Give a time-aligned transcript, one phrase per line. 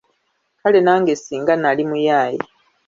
[0.61, 2.39] Kale nange singa nali muyaaye.